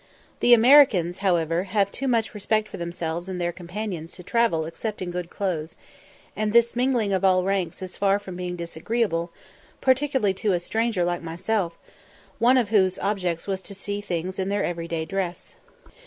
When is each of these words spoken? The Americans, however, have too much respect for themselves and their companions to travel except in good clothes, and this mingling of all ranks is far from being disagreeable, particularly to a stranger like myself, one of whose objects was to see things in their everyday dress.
The 0.39 0.55
Americans, 0.55 1.19
however, 1.19 1.65
have 1.65 1.91
too 1.91 2.07
much 2.07 2.33
respect 2.33 2.67
for 2.67 2.77
themselves 2.77 3.29
and 3.29 3.39
their 3.39 3.51
companions 3.51 4.13
to 4.13 4.23
travel 4.23 4.65
except 4.65 4.99
in 4.99 5.11
good 5.11 5.29
clothes, 5.29 5.75
and 6.35 6.53
this 6.53 6.75
mingling 6.75 7.13
of 7.13 7.23
all 7.23 7.43
ranks 7.43 7.83
is 7.83 7.97
far 7.97 8.17
from 8.17 8.35
being 8.35 8.55
disagreeable, 8.55 9.31
particularly 9.79 10.33
to 10.33 10.53
a 10.53 10.59
stranger 10.59 11.03
like 11.05 11.21
myself, 11.21 11.77
one 12.39 12.57
of 12.57 12.69
whose 12.71 12.97
objects 12.97 13.45
was 13.45 13.61
to 13.61 13.75
see 13.75 14.01
things 14.01 14.39
in 14.39 14.49
their 14.49 14.63
everyday 14.65 15.05
dress. 15.05 15.53